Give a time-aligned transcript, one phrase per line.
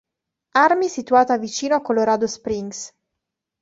[0.55, 2.91] Army situata vicino a Colorado Springs.